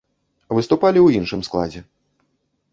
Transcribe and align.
Выступалі 0.57 0.99
ў 1.03 1.07
іншым 1.21 1.45
складзе. 1.51 1.81